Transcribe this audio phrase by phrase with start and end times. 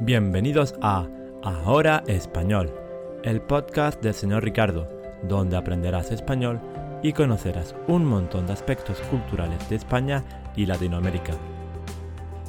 [0.00, 1.06] Bienvenidos a
[1.42, 2.74] Ahora Español,
[3.22, 4.88] el podcast del señor Ricardo,
[5.22, 6.60] donde aprenderás español
[7.02, 10.24] y conocerás un montón de aspectos culturales de España
[10.56, 11.34] y Latinoamérica.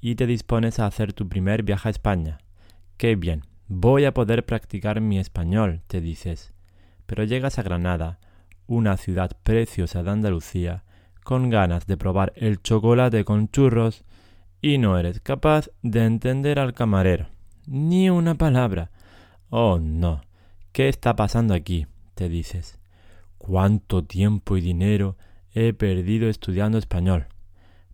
[0.00, 2.38] y te dispones a hacer tu primer viaje a España.
[2.96, 3.42] ¡Qué bien!
[3.66, 6.54] Voy a poder practicar mi español, te dices.
[7.06, 8.20] Pero llegas a Granada,
[8.68, 10.84] una ciudad preciosa de Andalucía,
[11.30, 14.02] con ganas de probar el chocolate con churros,
[14.60, 17.28] y no eres capaz de entender al camarero.
[17.68, 18.90] Ni una palabra.
[19.48, 20.22] Oh, no.
[20.72, 21.86] ¿Qué está pasando aquí?
[22.16, 22.80] te dices.
[23.38, 25.16] ¿Cuánto tiempo y dinero
[25.54, 27.28] he perdido estudiando español?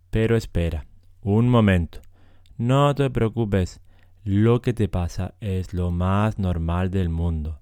[0.09, 0.87] Pero espera,
[1.21, 2.01] un momento.
[2.57, 3.81] No te preocupes.
[4.23, 7.59] Lo que te pasa es lo más normal del mundo.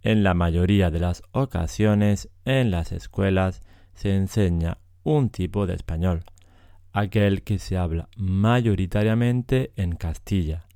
[0.00, 3.60] En la mayoría de las ocasiones en las escuelas
[3.92, 6.24] se enseña un tipo de español,
[6.92, 10.66] aquel que se habla mayoritariamente en Castilla.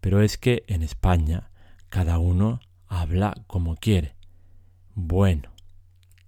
[0.00, 1.50] Pero es que en España
[1.88, 4.14] cada uno habla como quiere.
[4.94, 5.50] Bueno,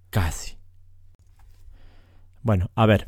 [0.09, 0.57] casi.
[2.41, 3.07] Bueno, a ver,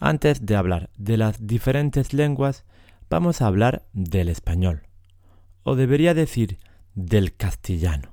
[0.00, 2.64] antes de hablar de las diferentes lenguas,
[3.10, 4.82] vamos a hablar del español.
[5.64, 6.58] O debería decir
[6.94, 8.12] del castellano.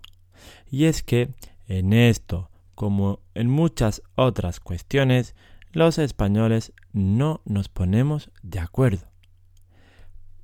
[0.70, 1.30] Y es que
[1.68, 5.36] en esto, como en muchas otras cuestiones,
[5.72, 9.08] los españoles no nos ponemos de acuerdo.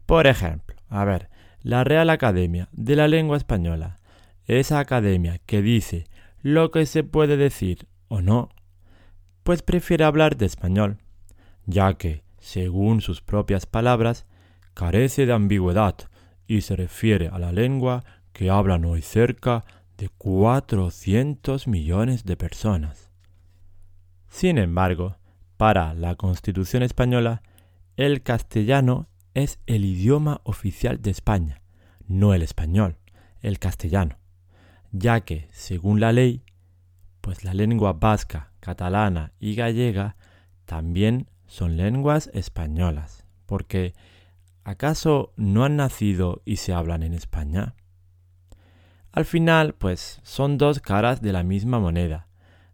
[0.05, 1.29] Por ejemplo, a ver,
[1.61, 3.99] la Real Academia de la Lengua Española,
[4.45, 6.05] esa academia que dice
[6.41, 8.49] lo que se puede decir o no,
[9.43, 10.97] pues prefiere hablar de español,
[11.65, 14.25] ya que, según sus propias palabras,
[14.73, 15.95] carece de ambigüedad
[16.47, 18.03] y se refiere a la lengua
[18.33, 19.63] que hablan hoy cerca
[20.01, 23.11] de 400 millones de personas.
[24.29, 25.17] Sin embargo,
[25.57, 27.43] para la Constitución española,
[27.97, 31.61] el castellano es el idioma oficial de España,
[32.07, 32.97] no el español,
[33.41, 34.17] el castellano,
[34.91, 36.41] ya que, según la ley,
[37.21, 40.15] pues la lengua vasca, catalana y gallega
[40.65, 43.93] también son lenguas españolas, porque
[44.63, 47.75] ¿acaso no han nacido y se hablan en España?
[49.13, 52.27] Al final, pues son dos caras de la misma moneda,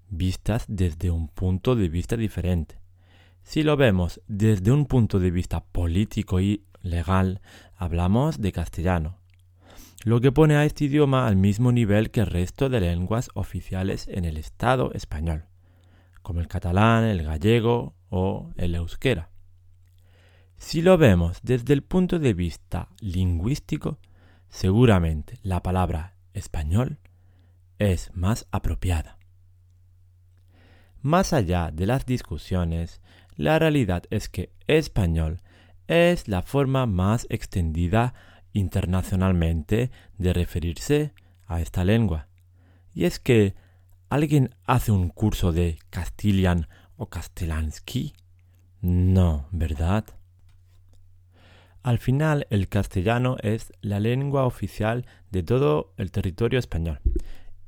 [0.07, 2.79] vistas desde un punto de vista diferente.
[3.41, 7.41] Si lo vemos desde un punto de vista político y legal,
[7.75, 9.17] hablamos de castellano,
[10.03, 14.07] lo que pone a este idioma al mismo nivel que el resto de lenguas oficiales
[14.07, 15.45] en el Estado español,
[16.21, 19.31] como el catalán, el gallego o el euskera.
[20.55, 23.97] Si lo vemos desde el punto de vista lingüístico,
[24.49, 26.99] seguramente la palabra español
[27.79, 29.17] es más apropiada.
[31.01, 33.01] Más allá de las discusiones,
[33.35, 35.41] la realidad es que español
[35.87, 38.13] es la forma más extendida
[38.53, 41.13] internacionalmente de referirse
[41.45, 42.27] a esta lengua.
[42.93, 43.55] Y es que
[44.09, 46.67] alguien hace un curso de Castilian
[46.97, 48.13] o Castellansky.
[48.81, 50.05] No, ¿verdad?
[51.87, 56.99] Al final, el castellano es la lengua oficial de todo el territorio español.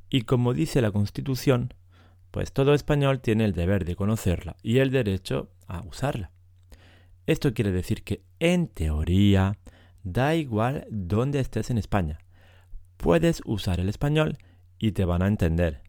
[0.09, 1.73] Y como dice la Constitución,
[2.29, 6.31] pues todo español tiene el deber de conocerla y el derecho a usarla.
[7.27, 9.57] Esto quiere decir que, en teoría,
[10.03, 12.19] da igual dónde estés en España.
[12.97, 14.37] Puedes usar el español
[14.79, 15.81] y te van a entender.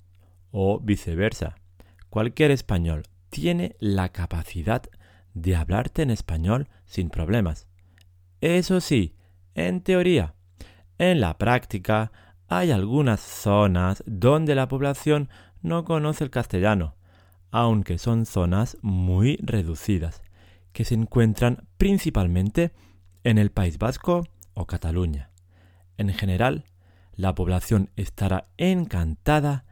[0.53, 1.57] O viceversa.
[2.11, 4.85] Cualquier español tiene la capacidad
[5.35, 7.67] de hablarte en español sin problemas.
[8.41, 9.15] Eso sí,
[9.55, 10.35] en teoría.
[10.99, 12.13] En la práctica,
[12.49, 15.29] hay algunas zonas donde la población
[15.63, 16.97] no conoce el castellano,
[17.51, 20.23] aunque son zonas muy reducidas,
[20.73, 22.73] que se encuentran principalmente
[23.25, 25.31] en el País Vasco o Cataluña.
[25.99, 26.65] En general,
[27.15, 29.65] la población estará encantada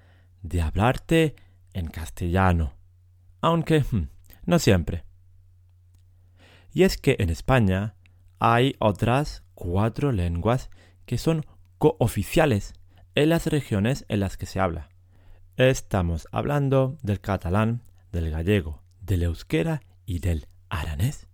[0.42, 1.34] de hablarte
[1.72, 2.74] en castellano,
[3.40, 4.08] aunque hmm,
[4.44, 5.04] no siempre.
[6.72, 7.94] Y es que en España
[8.38, 10.70] hay otras cuatro lenguas
[11.06, 11.44] que son
[11.78, 12.74] cooficiales
[13.14, 14.88] en las regiones en las que se habla.
[15.56, 17.82] Estamos hablando del catalán,
[18.12, 21.28] del gallego, del euskera y del aranés,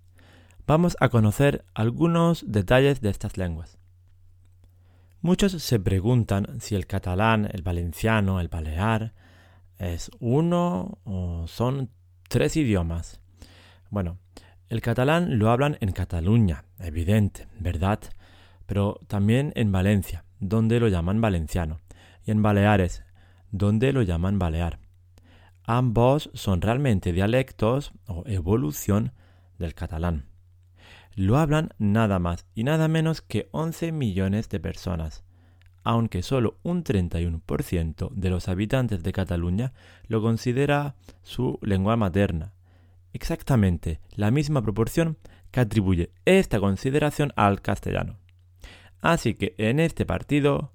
[0.67, 3.79] vamos a conocer algunos detalles de estas lenguas.
[5.21, 9.15] Muchos se preguntan si el catalán, el valenciano, el balear
[9.79, 11.91] es uno o son
[12.29, 13.21] tres idiomas.
[13.91, 14.19] Bueno,
[14.69, 18.01] el catalán lo hablan en Cataluña, evidente, ¿verdad?
[18.67, 21.81] Pero también en Valencia, donde lo llaman valenciano,
[22.25, 23.05] y en Baleares,
[23.51, 24.81] donde lo llaman balear.
[25.65, 29.13] Ambos son realmente dialectos o evolución
[29.59, 30.27] del catalán.
[31.15, 35.23] Lo hablan nada más y nada menos que 11 millones de personas,
[35.85, 39.73] aunque solo un 31% de los habitantes de Cataluña
[40.09, 42.54] lo considera su lengua materna.
[43.15, 45.17] Exactamente la misma proporción
[45.53, 48.19] que atribuye esta consideración al castellano.
[49.01, 50.73] Así que en este partido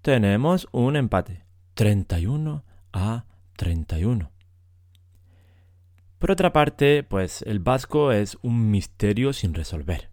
[0.00, 1.44] tenemos un empate,
[1.74, 3.24] 31 a
[3.56, 4.30] 31.
[6.20, 10.10] Por otra parte, pues el vasco es un misterio sin resolver.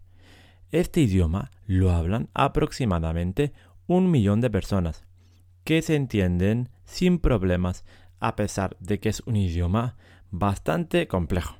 [0.70, 3.52] Este idioma lo hablan aproximadamente
[3.86, 5.04] un millón de personas,
[5.62, 7.84] que se entienden sin problemas
[8.18, 9.96] a pesar de que es un idioma
[10.30, 11.58] bastante complejo.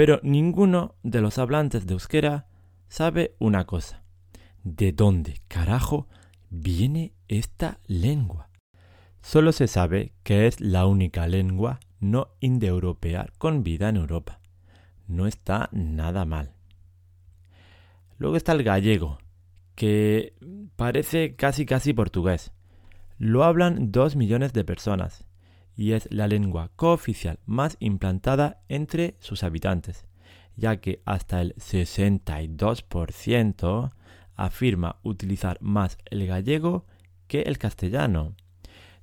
[0.00, 2.46] Pero ninguno de los hablantes de euskera
[2.88, 4.02] sabe una cosa.
[4.64, 6.08] ¿De dónde carajo
[6.48, 8.48] viene esta lengua?
[9.20, 14.40] Solo se sabe que es la única lengua no indoeuropea con vida en Europa.
[15.06, 16.54] No está nada mal.
[18.16, 19.18] Luego está el gallego,
[19.74, 20.32] que
[20.76, 22.52] parece casi casi portugués.
[23.18, 25.26] Lo hablan dos millones de personas
[25.80, 30.04] y es la lengua cooficial más implantada entre sus habitantes,
[30.54, 33.90] ya que hasta el 62%
[34.36, 36.84] afirma utilizar más el gallego
[37.28, 38.34] que el castellano.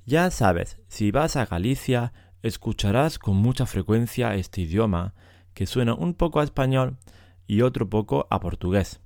[0.05, 2.13] Ya sabes, si vas a Galicia,
[2.43, 5.15] escucharás con mucha frecuencia este idioma
[5.55, 6.99] que suena un poco a español
[7.47, 9.01] y otro poco a portugués.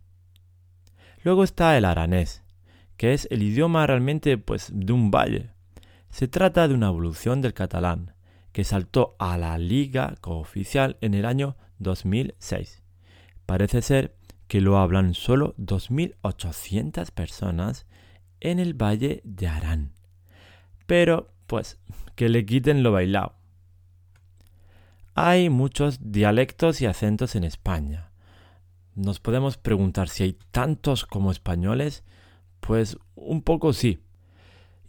[1.24, 2.44] Luego está el aranés,
[2.98, 5.51] que es el idioma realmente pues de un valle.
[6.12, 8.14] Se trata de una evolución del catalán,
[8.52, 12.84] que saltó a la liga cooficial en el año 2006.
[13.46, 14.16] Parece ser
[14.48, 17.88] que lo hablan solo 2.800 personas
[18.40, 19.94] en el valle de Arán.
[20.86, 21.80] Pero, pues,
[22.16, 23.36] que le quiten lo bailado.
[25.16, 28.12] Hay muchos dialectos y acentos en España
[28.96, 32.04] nos podemos preguntar si hay tantos como españoles,
[32.60, 34.00] pues un poco sí.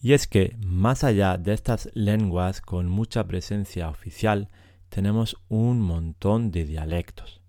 [0.05, 4.49] Y es que, más allá de estas lenguas con mucha presencia oficial,
[4.89, 7.41] tenemos un montón de dialectos.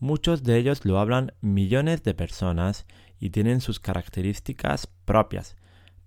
[0.00, 2.86] Muchos de ellos lo hablan millones de personas
[3.20, 5.56] y tienen sus características propias,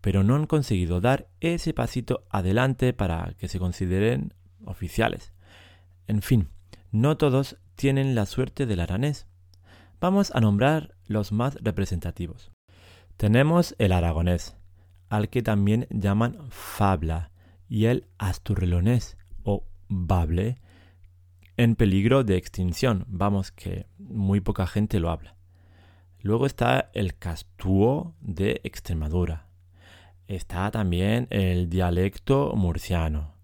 [0.01, 4.33] pero no han conseguido dar ese pasito adelante para que se consideren
[4.65, 5.31] oficiales.
[6.07, 6.50] En fin,
[6.91, 9.27] no todos tienen la suerte del aranés.
[10.01, 12.51] Vamos a nombrar los más representativos.
[13.15, 14.57] Tenemos el aragonés,
[15.09, 17.31] al que también llaman fabla,
[17.67, 20.57] y el asturrelonés o bable,
[21.57, 23.05] en peligro de extinción.
[23.07, 25.35] Vamos, que muy poca gente lo habla.
[26.21, 29.47] Luego está el castúo de Extremadura.
[30.27, 33.35] Está también el dialecto murciano.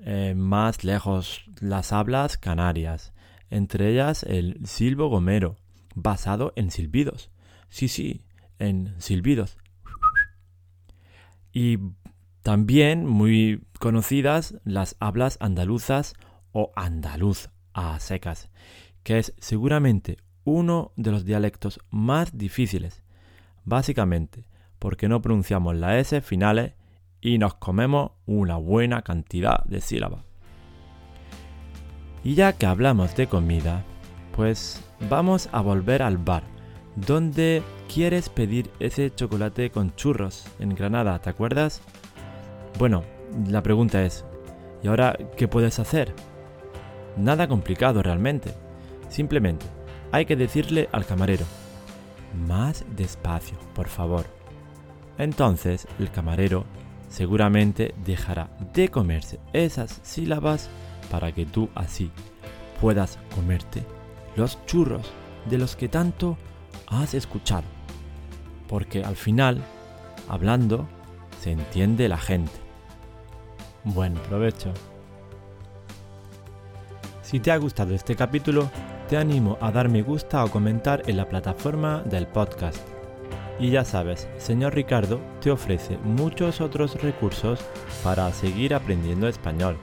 [0.00, 3.12] Eh, más lejos, las hablas canarias,
[3.50, 5.56] entre ellas el silbo gomero,
[5.94, 7.30] basado en silbidos.
[7.68, 8.22] Sí, sí,
[8.58, 9.58] en silbidos.
[11.52, 11.78] Y
[12.42, 16.14] también muy conocidas las hablas andaluzas
[16.52, 18.50] o andaluz a secas,
[19.02, 23.02] que es seguramente uno de los dialectos más difíciles,
[23.64, 24.46] básicamente
[24.80, 26.72] porque no pronunciamos la S finales
[27.20, 30.24] y nos comemos una buena cantidad de sílabas.
[32.24, 33.84] Y ya que hablamos de comida,
[34.34, 36.42] pues vamos a volver al bar,
[37.06, 41.80] donde quieres pedir ese chocolate con churros en Granada, ¿te acuerdas?
[42.78, 43.04] Bueno,
[43.48, 44.24] la pregunta es,
[44.82, 46.14] ¿y ahora qué puedes hacer?
[47.16, 48.54] Nada complicado realmente.
[49.08, 49.66] Simplemente
[50.12, 51.44] hay que decirle al camarero,
[52.46, 54.24] más despacio, por favor.
[55.18, 56.64] Entonces el camarero
[57.08, 60.70] seguramente dejará de comerse esas sílabas
[61.10, 62.10] para que tú así
[62.80, 63.84] puedas comerte
[64.36, 65.12] los churros
[65.48, 66.38] de los que tanto
[66.86, 67.64] has escuchado.
[68.68, 69.62] Porque al final,
[70.28, 70.86] hablando,
[71.40, 72.52] se entiende la gente.
[73.84, 74.72] Buen provecho.
[77.22, 78.70] Si te ha gustado este capítulo,
[79.08, 82.78] te animo a dar me gusta o comentar en la plataforma del podcast.
[83.58, 87.60] Y ya sabes, señor Ricardo te ofrece muchos otros recursos
[88.02, 89.76] para seguir aprendiendo español.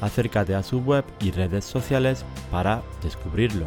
[0.00, 3.66] Acércate a su web y redes sociales para descubrirlo.